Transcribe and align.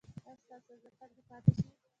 ایا 0.25 0.33
ستاسو 0.43 0.71
ملاتړ 0.79 1.09
به 1.15 1.21
پاتې 1.29 1.51
شي؟ 1.59 1.69